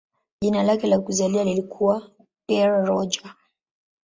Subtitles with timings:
[0.41, 2.11] Jina lake la kuzaliwa lilikuwa
[2.47, 3.35] "Pierre Roger".